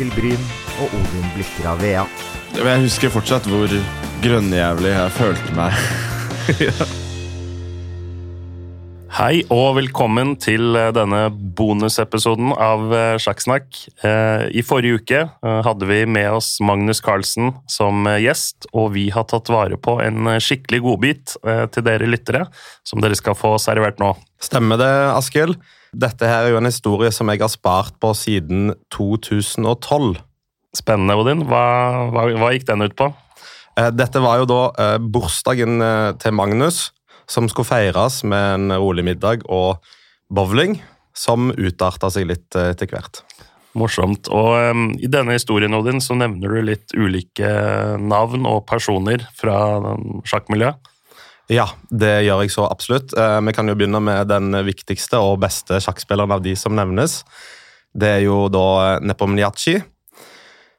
[0.00, 0.44] Mikkel Bryn
[0.80, 2.06] og Odin Blikker av Vea.
[2.56, 3.68] Jeg husker fortsatt hvor
[4.24, 5.76] grønnjævlig jeg følte meg.
[9.18, 13.66] Hei og velkommen til eh, denne bonusepisoden av eh, Sjakksnakk.
[14.00, 15.20] Eh, I forrige uke
[15.66, 20.30] hadde vi med oss Magnus Carlsen som gjest, og vi har tatt vare på en
[20.40, 22.46] skikkelig godbit til dere lyttere,
[22.88, 24.14] som dere skal få servert nå.
[24.40, 25.60] Stemmer det, Askild?
[25.92, 30.20] Dette her er jo en historie som jeg har spart på siden 2012.
[30.76, 31.42] Spennende, Odin.
[31.50, 31.64] Hva,
[32.14, 33.10] hva, hva gikk den ut på?
[33.96, 35.80] Dette var jo da bursdagen
[36.20, 36.90] til Magnus
[37.30, 39.78] som skulle feires med en rolig middag og
[40.30, 40.78] bowling,
[41.14, 43.22] som utarta seg litt eh, etter hvert.
[43.78, 44.26] Morsomt.
[44.34, 47.50] Og um, I denne historien Odin, så nevner du litt ulike
[48.02, 49.58] navn og personer fra
[50.26, 50.90] sjakkmiljøet.
[51.50, 53.14] Ja, det gjør jeg så absolutt.
[53.18, 57.24] Uh, vi kan jo begynne med den viktigste og beste sjakkspilleren av de som nevnes.
[57.90, 59.80] Det er jo da Nepomniachi,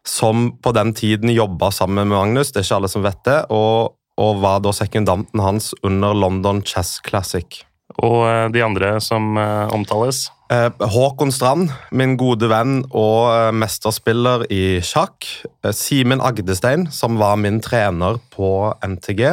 [0.08, 2.54] som på den tiden jobba sammen med Magnus.
[2.54, 3.42] Det er ikke alle som vet det.
[3.52, 7.64] og og var da sekundanten hans under London Chess Classic.
[8.02, 9.36] Og eh, de andre som
[9.73, 10.26] omtales?
[10.52, 15.26] Eh, Håkon Strand, min gode venn og mesterspiller i sjakk.
[15.73, 18.52] Simen Agdestein, som var min trener på
[18.84, 19.23] NTG.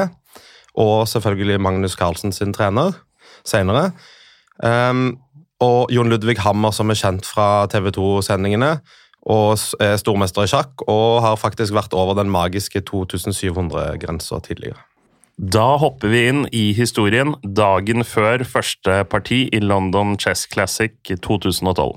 [0.79, 2.95] Og selvfølgelig Magnus Carlsen sin trener
[3.47, 3.91] senere.
[4.63, 5.19] Um,
[5.63, 8.79] og Jon Ludvig Hammer, som er kjent fra TV 2-sendingene
[9.29, 14.81] og er stormester i sjakk, og har faktisk vært over den magiske 2700-grensa tidligere.
[15.39, 21.93] Da hopper vi inn i historien dagen før første parti i London Chess Classic 2012.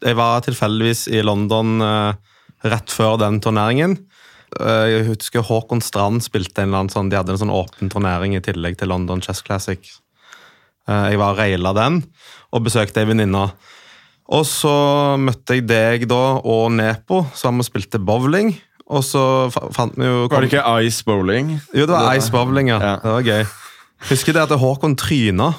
[0.00, 2.16] Jeg var tilfeldigvis i London uh,
[2.64, 3.98] rett før den turneringen.
[4.58, 7.92] Uh, jeg husker Håkon Strand spilte en eller annen sånn, de hadde en sånn åpen
[7.92, 9.80] turnering i tillegg til London Chess Classic.
[10.88, 12.00] Uh, jeg var og raila den
[12.50, 13.50] og besøkte ei venninne
[14.30, 14.72] og så
[15.18, 18.52] møtte jeg deg da og Nepo, som spilte bowling.
[18.90, 21.52] Og så fant vi jo Var det ikke Ice Bowling?
[21.74, 22.78] Jo, det var Ice Bowling, ja.
[22.82, 22.94] ja.
[23.02, 23.44] Det var gøy.
[24.10, 25.50] Husker det at Håkon tryna,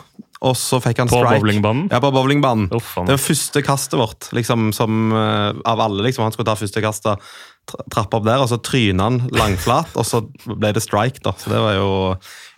[0.42, 1.30] og så fikk han strike.
[1.30, 1.86] På bowlingbanen?
[1.92, 2.72] Ja, på bowlingbanen.
[2.74, 6.08] Oh, det var første kastet vårt, liksom, som uh, av alle.
[6.08, 7.32] liksom, Han skulle ta første kastet,
[7.70, 11.34] trappe opp der, og så tryna han langflat, og så ble det strike, da.
[11.40, 11.90] Så det var jo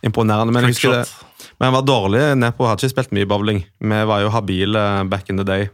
[0.05, 0.55] imponerende.
[0.55, 1.05] Men husker det.
[1.59, 2.21] Men han var dårlig.
[2.39, 3.63] Nepo hadde ikke spilt mye bowling.
[3.79, 5.69] Vi var jo habile back in the day.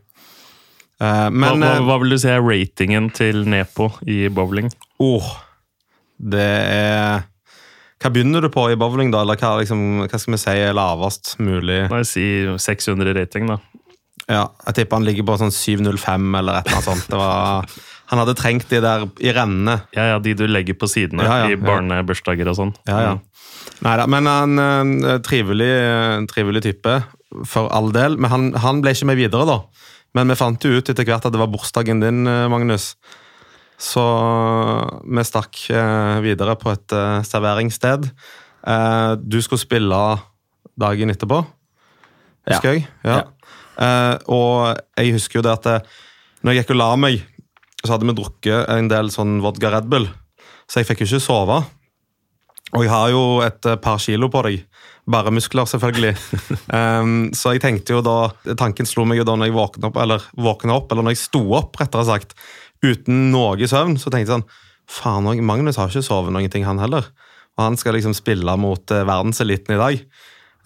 [1.00, 4.68] Uh, men, hva, hva, hva, vil du si er ratingen til Nepo i bowling?
[5.00, 5.30] Oh,
[6.20, 7.22] det er
[8.04, 9.24] Hva begynner du på i bowling, da?
[9.24, 11.86] Eller hva, liksom, hva skal vi si er lavest mulig?
[11.92, 12.26] Nei, Si
[12.60, 13.60] 600 rating, da.
[14.30, 17.08] Ja, jeg tipper han ligger på sånn 705 eller et eller annet sånt.
[17.10, 17.80] Det Var,
[18.10, 19.80] han hadde trengt de der i rennene.
[19.94, 22.74] Ja, ja, de du legger på sidene ja, ja, i barnebursdager og sånn.
[22.90, 23.16] Ja, ja.
[23.86, 25.70] Neida, men han en trivelig,
[26.32, 26.96] trivelig type,
[27.46, 28.18] for all del.
[28.18, 29.60] Men han, han ble ikke med videre, da.
[30.18, 32.94] Men vi fant jo ut etter hvert at det var bursdagen din, eh, Magnus.
[33.80, 34.04] Så
[35.06, 38.10] vi stakk eh, videre på et eh, serveringssted.
[39.24, 39.98] Du skulle spille
[40.80, 41.38] dagen etterpå,
[42.50, 42.74] husker ja.
[42.76, 42.82] jeg.
[43.08, 43.16] Ja.
[43.16, 44.18] ja.
[44.28, 45.88] Og jeg husker jo det at
[46.44, 47.24] når jeg gikk og la meg,
[47.84, 50.08] så hadde vi drukket en del sånn vodka Red Bull.
[50.70, 51.60] Så jeg fikk jo ikke sove.
[52.78, 54.66] Og jeg har jo et par kilo på deg.
[55.10, 56.14] Bare muskler, selvfølgelig.
[56.70, 58.18] um, så jeg tenkte jo da,
[58.60, 61.24] Tanken slo meg jo da når jeg våkna opp, eller våkna opp, eller når jeg
[61.24, 62.36] sto opp, rettere sagt,
[62.86, 63.98] uten noe søvn.
[63.98, 64.50] Så tenkte jeg sånn
[64.90, 67.10] Faen, Magnus har ikke sovet noen ting, han heller.
[67.58, 70.06] Og han skal liksom spille mot uh, verdenseliten i dag.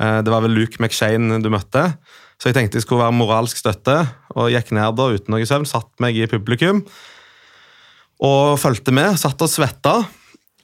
[0.03, 1.87] Uh, det var vel Luke McShane du møtte.
[2.35, 3.95] Så jeg tenkte jeg skulle være moralsk støtte,
[4.35, 5.67] og gikk ned da uten noe søvn.
[5.69, 6.83] Satt meg i publikum
[8.23, 9.15] og fulgte med.
[9.19, 10.01] Satt og svetta.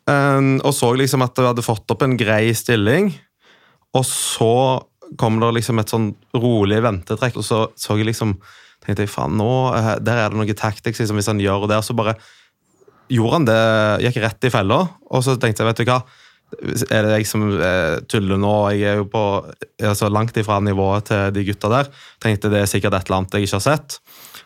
[0.09, 3.13] Um, og så liksom at jeg hadde fått opp en grei stilling.
[3.95, 4.53] Og så
[5.19, 8.35] kom det liksom et sånn rolig ventetrekk, og så så jeg liksom
[8.83, 11.79] tenkte jeg, faen, nå, eh, Der er det noe tactics liksom, hvis han gjør det.
[11.85, 12.15] Så bare
[13.09, 13.61] gjorde han det,
[14.05, 14.79] gikk rett i fella.
[15.09, 16.01] Og så tenkte jeg, vet du hva
[16.89, 18.53] er det jeg som eh, tuller nå?
[18.75, 19.23] Jeg er jo på
[19.85, 21.91] altså langt ifra nivået til de gutta der.
[22.23, 23.99] Tenkte det er sikkert et eller annet jeg ikke har sett.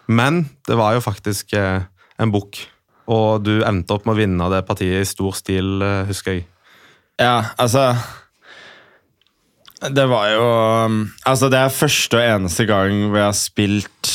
[0.08, 1.86] Men det var jo faktisk eh,
[2.20, 2.60] en bukk.
[3.14, 6.46] Og du endte opp med å vinne det partiet i stor stil, husker jeg.
[7.20, 7.92] Ja, altså
[9.92, 10.44] det var jo
[10.88, 14.12] um, Altså, det er første og eneste gang hvor jeg har spilt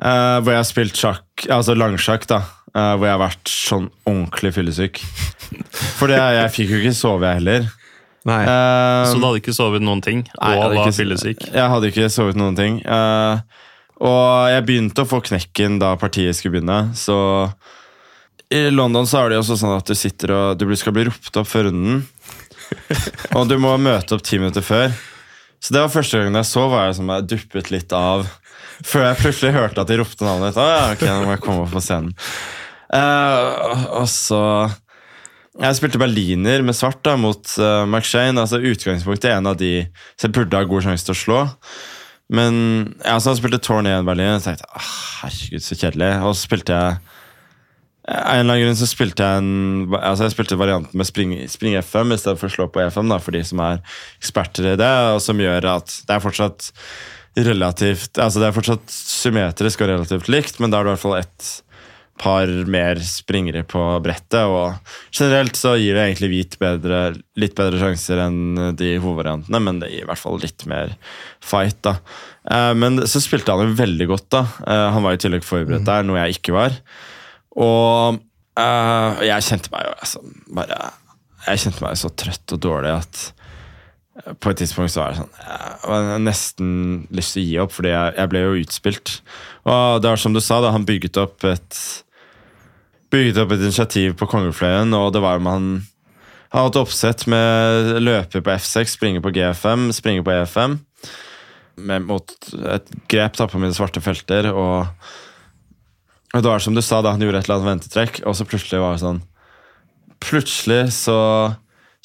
[0.00, 2.42] uh, Hvor jeg har spilt sjakk, altså langsjakk, da.
[2.72, 5.02] Uh, hvor jeg har vært sånn ordentlig fyllesyk.
[5.98, 7.66] For jeg fikk jo ikke sove, jeg heller.
[8.28, 8.42] Nei.
[8.46, 10.22] Uh, så du hadde ikke sovet noen ting?
[10.38, 11.42] Nei, og var fyllesyk?
[11.50, 12.78] Jeg hadde ikke sovet noen ting.
[12.86, 13.42] Uh,
[14.02, 17.16] og jeg begynte å få knekken da partiet skulle begynne, så
[18.50, 21.06] I London så er det jo også sånn at du sitter og du skal bli
[21.06, 22.02] ropt opp før runden.
[23.36, 24.94] og du må møte opp ti minutter før.
[25.62, 28.26] Så det var første gangen jeg så, var jeg som jeg duppet litt av.
[28.82, 30.58] Før jeg plutselig hørte at de ropte navnet mitt.
[30.58, 32.16] Ah, ja, ok, nå må jeg komme opp på scenen.
[32.92, 34.40] Eh, og så
[35.56, 38.40] Jeg spilte berliner med svart da, mot uh, McShane.
[38.40, 39.82] Altså Utgangspunktet er en av de
[40.16, 41.40] som jeg burde ha god sjanse til å slå.
[42.32, 42.54] Men
[43.04, 46.08] ja, så jeg spilte Torn 1 Berlin, og så tenkte ah, herregud, så kjedelig.
[46.24, 47.02] Og så spilte jeg
[48.02, 51.76] en eller annen grunn så spilte jeg en altså jeg spilte varianten med spring, spring
[51.78, 53.82] FM i stedet for å slå på E5, da, for de som er
[54.18, 56.72] eksperter i det, og som gjør at det er fortsatt
[57.32, 61.04] relativt altså Det er fortsatt symmetrisk og relativt likt, men da er det i hvert
[61.04, 61.52] fall ett
[62.20, 64.44] par mer springere på brettet.
[64.44, 64.76] Og
[65.14, 67.00] generelt så gir det egentlig hvit bedre,
[67.40, 70.96] litt bedre sjanser enn de hovedvariantene, men det gir i hvert fall litt mer
[71.42, 71.96] fight, da.
[72.50, 74.44] Eh, men så spilte han jo veldig godt, da.
[74.66, 76.78] Eh, han var i tillegg forberedt der, noe jeg ikke var.
[77.58, 78.20] Og
[78.60, 80.20] eh, jeg kjente meg jo altså,
[80.56, 80.76] bare
[81.42, 83.22] Jeg kjente meg så trøtt og dårlig at
[84.22, 86.72] på et tidspunkt så var det sånn Jeg har nesten
[87.14, 89.14] lyst til å gi opp, fordi jeg, jeg ble jo utspilt.
[89.66, 91.80] Og det var som du sa, da, han bygget opp et
[93.12, 95.72] Bygget opp et initiativ på kongefløyen, og det var jo han
[96.52, 100.74] han hadde oppsett med løper på F6, springe på G5, springe på E5.
[101.80, 102.34] Med, mot
[102.68, 104.84] et grep da, på mine svarte felter, og
[106.32, 108.46] og det var som du sa, da han gjorde et eller annet ventetrekk, og så
[108.48, 109.22] plutselig var det sånn
[110.22, 111.18] Plutselig så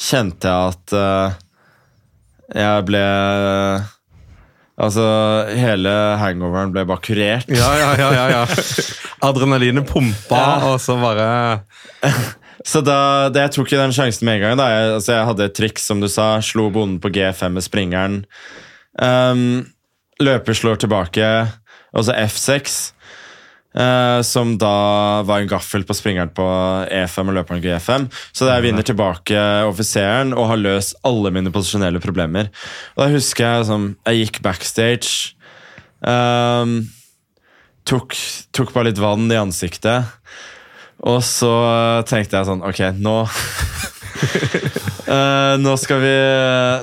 [0.01, 1.35] kjente jeg at eh,
[2.55, 3.03] jeg ble
[4.77, 5.03] Altså,
[5.57, 5.89] hele
[6.21, 7.47] hangoveren ble bare kurert.
[7.49, 8.09] Ja, ja, ja.
[8.13, 8.41] ja, ja.
[9.25, 10.67] Adrenalinet pumpa, Ja.
[10.69, 11.63] og så bare
[12.67, 14.57] Så da, det, jeg tok ikke den sjansen med en gang.
[14.59, 16.27] da Jeg, altså, jeg hadde et triks, som du sa.
[16.45, 18.19] Slo bonden på G5 med springeren.
[19.01, 19.65] Um,
[20.21, 21.25] løper slår tilbake,
[21.93, 22.77] og så F6.
[23.77, 26.45] Eh, som da var en gaffel på springeren på
[26.89, 28.09] E5 og løperen på G5.
[28.35, 32.51] Så jeg vinner tilbake offiseren og har løst alle mine posisjonelle problemer.
[32.95, 35.33] Og da husker jeg som Jeg gikk backstage.
[36.01, 36.89] Um,
[37.87, 38.13] tok,
[38.53, 40.11] tok bare litt vann i ansiktet.
[41.05, 41.51] Og så
[42.09, 43.19] tenkte jeg sånn Ok, nå
[45.07, 46.09] Eh, Nå skal vi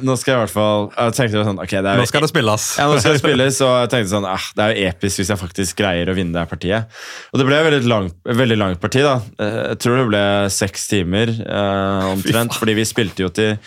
[0.01, 2.31] Nå skal jeg i hvert fall Jeg tenkte sånn okay, det er Nå skal det
[2.31, 2.63] spilles.
[2.81, 5.33] ja, nå skal det spilles, og jeg tenkte sånn ah, Det er jo episk hvis
[5.35, 6.97] jeg faktisk greier å vinne det her partiet.
[7.35, 9.03] Og det ble et veldig langt, veldig langt parti.
[9.05, 10.23] da Eh, Jeg tror det ble
[10.57, 13.59] seks timer uh, omtrent, fordi vi spilte jo til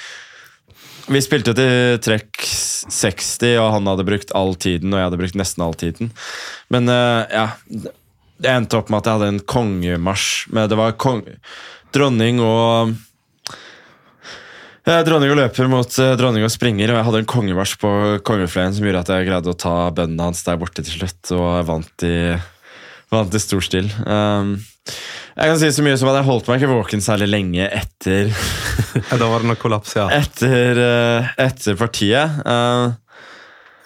[1.14, 5.22] Vi spilte jo til trekk 60, og han hadde brukt all tiden, og jeg hadde
[5.22, 6.10] brukt nesten all tiden.
[6.74, 7.46] Men uh, ja
[8.42, 10.48] Det endte opp med at jeg hadde en kongemarsj.
[10.50, 11.22] Men det var kong,
[11.94, 12.98] dronning og
[14.88, 17.90] Dronning og løper mot eh, dronning og springer, og jeg hadde en kongemarsj på
[18.28, 21.44] kongefløyen som gjorde at jeg greide å ta bøndene hans der borte til slutt, og
[21.58, 22.14] jeg vant i,
[23.12, 23.90] vant i stor stil.
[24.08, 24.54] Um,
[25.36, 28.32] jeg kan si så mye som at jeg holdt meg ikke våken særlig lenge etter,
[29.12, 30.08] Da var det nok kollaps, ja.
[30.16, 32.40] etter, eh, etter partiet.
[32.48, 32.96] Uh,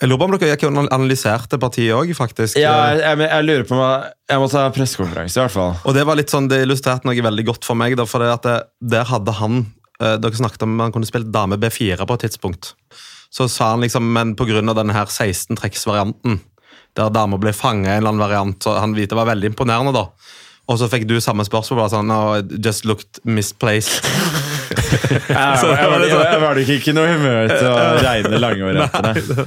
[0.02, 2.62] Jeg lurer på om dere gikk og analyserte partiet òg, faktisk.
[2.62, 5.76] ja, jeg, jeg, jeg lurer på om jeg, må ta pressekonferanse, i hvert fall.
[5.82, 7.98] Og det var litt sånn, det illustrerte noe veldig godt for meg.
[8.00, 8.58] Da, for det at det,
[8.94, 12.74] Der hadde han eh, Dere snakket om han kunne spilt dame B4 på et tidspunkt.
[13.32, 14.62] Så sa han liksom, men pga.
[14.62, 16.40] denne her 16-trekksvarianten,
[16.98, 19.94] der dama ble fanga i en eller annen variant, så han det var veldig imponerende,
[19.96, 20.10] da.
[20.70, 21.80] Og så fikk du samme spørsmål.
[21.80, 24.04] bare sånn, oh, it just looked misplaced.
[24.72, 29.46] Jeg, var, jeg, jeg var nok ikke i noe humør til å regne lange variantene.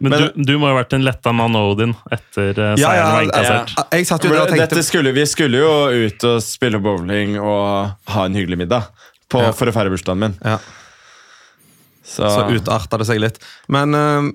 [0.00, 3.30] Men, Men- du, du må ha vært en letta mann Odin etter uh, Ja, seieren
[3.30, 7.94] ja, jo der og tenkte Dette skulle, vi skulle jo ut og spille bowling og
[8.14, 8.88] ha en hyggelig middag
[9.34, 9.52] på, Ja.
[9.58, 10.38] for å feire bursdagen min.
[10.44, 10.58] ja.
[12.04, 13.38] Så, Så utarta det seg litt.
[13.72, 14.26] Men uh,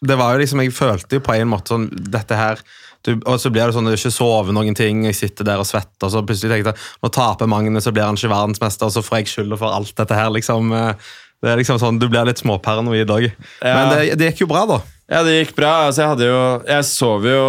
[0.00, 2.60] det var jo liksom, jeg følte jo på en måte sånn dette her
[3.06, 5.66] du, Og så blir det sånn, du ikke sover noen ting, jeg sitter der og
[5.68, 8.94] svetter, og så plutselig tenkte jeg nå taper Magne, så blir han ikke verdensmester, og
[8.96, 10.32] så får jeg skylda for alt dette her.
[10.34, 10.72] liksom.
[10.74, 10.94] eh,
[11.40, 13.28] Det er liksom sånn, Du blir litt småparanoid òg.
[13.62, 13.74] Ja.
[13.76, 14.80] Men det, det gikk jo bra, da.
[15.08, 15.86] Ja, det gikk bra.
[15.86, 17.44] Altså, jeg hadde jo Jeg sov jo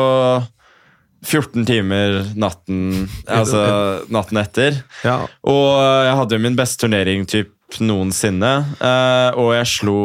[1.26, 4.82] 14 timer natten Altså natten etter.
[5.04, 5.22] Ja.
[5.44, 5.70] Og
[6.08, 7.52] jeg hadde jo min beste turnering typ
[7.84, 8.54] noensinne.
[8.82, 10.00] eh, og jeg slo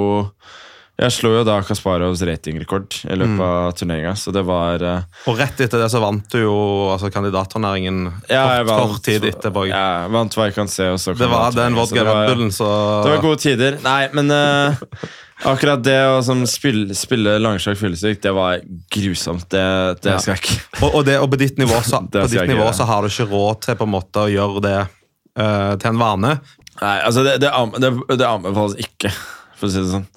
[0.94, 5.38] Jeg slo jo da Kasparovs ratingrekord i løpet av turneringa, så det var eh, Og
[5.40, 6.52] rett etter det så vant du jo
[6.92, 9.64] altså, kandidatturneringen ja, kort, vant- kort tid etterpå.
[9.72, 10.86] Ja, jeg vant hva jeg kan se.
[11.18, 12.68] Det var den vodka Red Bullen, så
[13.02, 13.80] Det var gode tider.
[13.82, 14.84] Nei, men eh,
[15.42, 18.62] akkurat det å som spille, spille langsjakk fyllesyk, det var
[18.94, 19.46] grusomt.
[19.50, 19.64] Det,
[20.04, 22.52] det skal jeg ikke Og, og, det, og på ditt nivå, så, Det på ditt
[22.52, 25.90] nivå så har du ikke råd til på en måte å gjøre det uh, til
[25.90, 26.32] en vane.
[26.80, 29.12] Nei, altså det, det, det, det anbefales ikke,
[29.58, 30.08] for å si det sånn.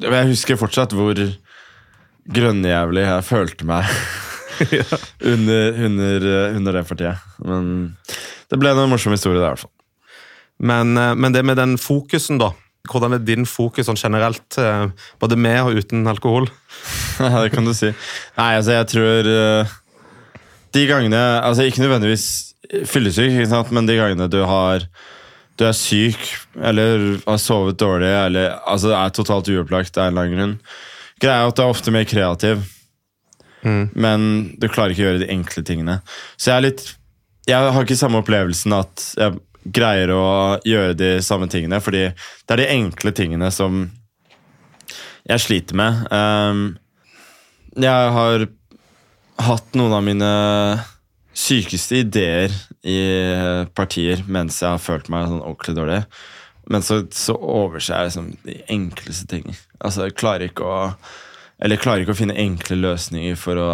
[0.00, 1.18] Jeg husker fortsatt hvor
[2.30, 3.90] grønnjævlig jeg følte meg
[5.32, 7.28] under, under, under det partiet.
[7.42, 7.70] Men
[8.50, 9.74] det ble en morsom historie, det, i hvert fall.
[10.60, 12.52] Men, eh, men det med den fokusen, da.
[12.88, 14.88] Hvordan er din fokus sånn generelt, eh,
[15.20, 16.48] både med og uten alkohol?
[17.20, 17.90] Ja, det kan du si.
[18.38, 19.72] Nei, altså, jeg tror eh,
[20.72, 22.54] De gangene Altså, ikke nødvendigvis
[22.88, 23.72] fyllesyk, ikke sant?
[23.76, 24.86] men de gangene du har
[25.60, 26.16] Du er syk,
[26.56, 30.54] eller har sovet dårlig, eller altså, er totalt uopplagt av en eller annen grunn.
[31.20, 32.62] Greia er at du er ofte mer kreativ,
[33.60, 34.22] men
[34.56, 35.98] du klarer ikke å gjøre de enkle tingene.
[36.40, 36.86] Så jeg er litt
[37.50, 40.26] Jeg har ikke samme opplevelsen at jeg greier å
[40.66, 43.82] gjøre de samme tingene, fordi det er de enkle tingene som
[45.28, 46.06] jeg sliter med.
[46.10, 46.62] Um,
[47.78, 48.46] jeg har
[49.40, 50.30] hatt noen av mine
[51.36, 52.52] sykeste ideer
[52.82, 53.00] i
[53.76, 56.00] partier mens jeg har følt meg sånn ordentlig dårlig.
[56.70, 59.46] Men så, så overser jeg liksom de enkleste ting.
[59.80, 60.80] Altså, jeg klarer ikke å
[61.60, 63.70] Eller jeg klarer ikke å finne enkle løsninger for å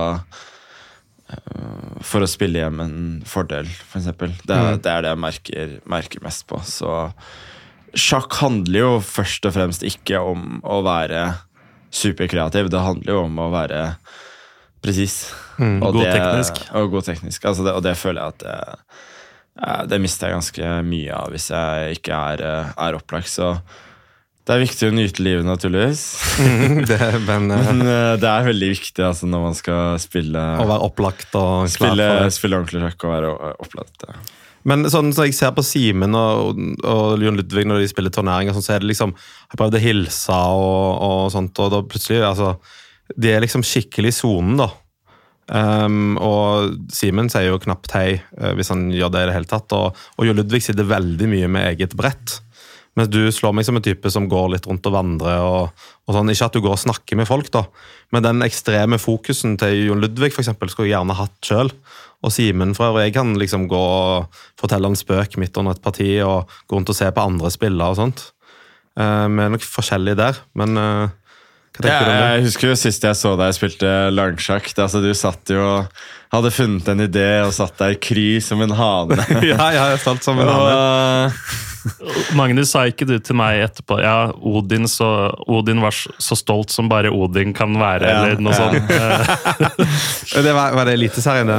[2.06, 4.06] For å spille hjem en fordel, f.eks.
[4.18, 6.60] For det, er- det er det jeg merker, merker mest på.
[6.62, 6.92] Så
[7.96, 11.24] sjakk handler jo først og fremst ikke om å være
[11.96, 12.68] superkreativ.
[12.70, 13.82] Det handler jo om å være
[14.84, 15.32] presis.
[15.58, 16.62] Og God det- teknisk.
[16.76, 17.44] Og god teknisk.
[17.48, 21.48] Altså det, og det føler jeg at det, det mister jeg ganske mye av hvis
[21.50, 23.26] jeg ikke er, eh, er opplagt.
[23.32, 23.54] Så
[24.46, 26.04] det er viktig å nyte livet, naturligvis.
[26.86, 30.68] det, men eh, Men eh, det er veldig viktig altså, når man skal spille, å
[30.68, 33.32] være opplagt og klar spille, spille ordentlig sjakk og være
[33.66, 34.06] opplagt.
[34.06, 34.18] ja.
[34.66, 38.54] Men sånn som jeg ser på Simen og, og Jon Ludvig når de spiller turneringer,
[38.56, 42.24] sånn, så er det liksom Jeg prøvde å hilse og, og sånt, og da plutselig
[42.26, 42.56] altså,
[43.14, 44.72] De er liksom skikkelig i sonen, da.
[45.46, 49.50] Um, og Simen sier jo knapt hei eh, hvis han gjør det i det hele
[49.50, 49.70] tatt.
[49.78, 52.40] Og, og Jon Ludvig sitter veldig mye med eget brett.
[52.96, 55.42] Mens du slår meg som en type som går litt rundt og vandrer.
[55.44, 56.30] og, og sånn.
[56.32, 57.64] Ikke at du går og snakker med folk, da,
[58.14, 61.72] men den ekstreme fokusen til Jon Ludvig for eksempel, skulle jeg gjerne hatt sjøl.
[62.24, 65.82] Og Simen fra og jeg kan liksom gå og fortelle en spøk midt under et
[65.84, 68.24] parti og gå rundt og se på andre spiller og sånt.
[68.96, 71.12] Eh, vi er nok forskjellige der, men eh,
[71.76, 72.30] hva tenker Ja, du om det?
[72.38, 74.70] jeg husker jo sist jeg så deg spilte langsjakk.
[74.80, 75.66] Altså, du satt jo
[76.32, 79.20] hadde funnet en idé og satt der kry som en hane.
[79.44, 81.36] ja, ja, jeg har stolt som en hane.
[82.36, 85.08] Magnus sa ikke du til meg etterpå Ja, Odin, så,
[85.46, 88.58] Odin var så stolt som bare Odin kan være, Ja, eller noe ja.
[88.60, 89.86] sånt.
[90.46, 91.46] Det var, var det Eliteserien?
[91.48, 91.56] Det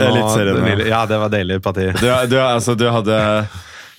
[0.78, 1.88] det, ja, det var deilig parti.
[2.00, 3.18] du, du, altså, du hadde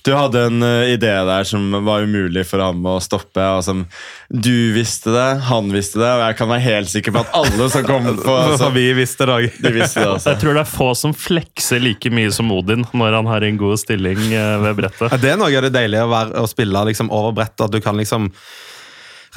[0.09, 3.45] du hadde en eh, idé der som var umulig for ham å stoppe.
[3.59, 3.85] Og som
[4.29, 7.69] Du visste det, han visste det, og jeg kan være helt sikker på at alle
[7.73, 9.39] som kom på altså, vi visste det.
[9.61, 10.33] De visste det også.
[10.33, 13.61] Jeg tror det er få som flekser like mye som Odin når han har en
[13.61, 15.13] god stilling eh, ved brettet.
[15.13, 17.67] Ja, det er noe av det deilige å, være, å spille liksom, over brettet.
[17.69, 18.33] At du kan liksom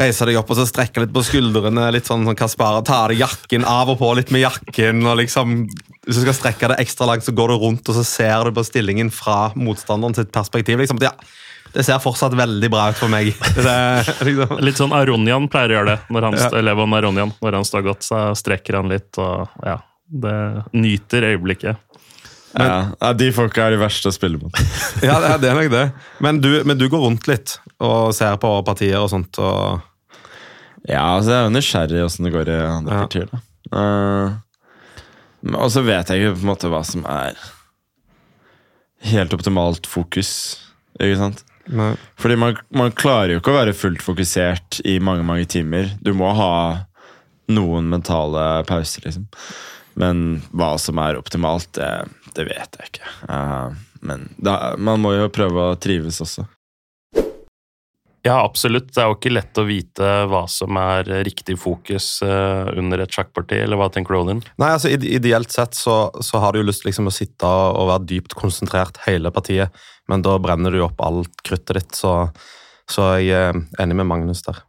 [0.01, 1.87] reise deg opp og så strekke litt på skuldrene.
[1.93, 5.05] litt sånn sånn Kaspar, Ta av deg jakken, av og på litt med jakken.
[5.07, 5.67] og liksom,
[6.07, 8.51] Hvis du skal strekke det ekstra langt, så går du rundt og så ser du
[8.57, 10.77] på stillingen fra motstanderen sitt perspektiv.
[10.81, 11.11] liksom, ja,
[11.73, 13.31] Det ser fortsatt veldig bra ut for meg.
[13.55, 13.77] Det,
[14.27, 14.57] liksom.
[14.59, 15.99] Litt sånn Aronian pleier å gjøre det.
[16.11, 16.49] Når han, Ja.
[16.59, 19.15] Eleven Aronian, når han står godt, så strekker han litt.
[19.17, 19.77] og ja,
[20.11, 21.77] Det nyter øyeblikket.
[22.51, 24.51] Ja, ja, de folka er de verste å spille mot.
[25.07, 25.85] Ja, det det er nok det.
[26.19, 29.39] Men du, men du går rundt litt og ser på partier og sånt.
[29.39, 29.79] og...
[30.89, 33.01] Ja, altså jeg er jo nysgjerrig åssen det går i andre Ja.
[33.05, 33.27] partier.
[33.31, 33.41] da.
[33.71, 37.37] Uh, og så vet jeg ikke på en måte hva som er
[39.11, 40.31] helt optimalt fokus.
[40.99, 41.43] Ikke sant?
[41.71, 41.93] Nei.
[42.19, 45.91] Fordi man, man klarer jo ikke å være fullt fokusert i mange mange timer.
[46.01, 46.53] Du må ha
[47.51, 49.27] noen mentale pauser, liksom.
[49.99, 51.89] Men hva som er optimalt, det,
[52.37, 53.09] det vet jeg ikke.
[53.27, 56.45] Uh, men da, man må jo prøve å trives også.
[58.21, 58.91] Ja, absolutt.
[58.93, 63.13] Det er jo ikke lett å vite hva som er riktig fokus eh, under et
[63.13, 64.41] sjakkparti, eller hva tenker du, Odin?
[64.61, 68.05] Nei, altså Ideelt sett så, så har du jo lyst liksom å sitte og være
[68.13, 69.73] dypt konsentrert hele partiet,
[70.11, 72.27] men da brenner du opp alt kruttet ditt, så,
[72.89, 74.61] så jeg er enig med Magnus der.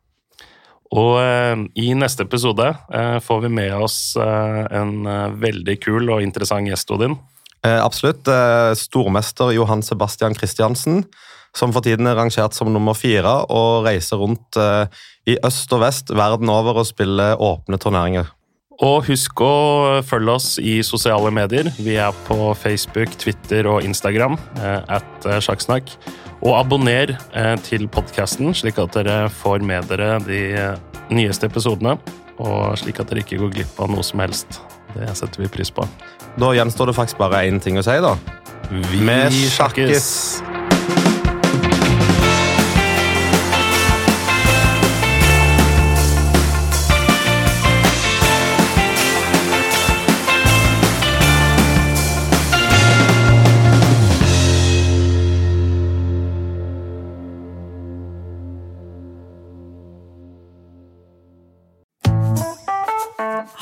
[0.93, 6.09] Og eh, i neste episode eh, får vi med oss eh, en eh, veldig kul
[6.13, 7.17] og interessant gjest, Odin.
[7.65, 8.29] Eh, absolutt.
[8.29, 11.05] Eh, stormester Johan Sebastian Christiansen,
[11.57, 14.87] som for tiden er rangert som nummer fire og reiser rundt eh,
[15.29, 18.33] i øst og vest verden over og spiller åpne turneringer.
[18.83, 21.69] Og husk å følge oss i sosiale medier.
[21.77, 24.39] Vi er på Facebook, Twitter og Instagram.
[24.59, 25.93] Eh, at eh, Sjakksnakk.
[26.43, 27.13] Og abonner
[27.63, 30.41] til podkasten, slik at dere får med dere de
[31.15, 31.95] nyeste episodene.
[32.43, 34.59] Og slik at dere ikke går glipp av noe som helst.
[34.97, 35.87] Det setter vi pris på.
[36.43, 38.17] Da gjenstår det faktisk bare én ting å si, da.
[38.73, 40.52] Vi Vi sjakkes!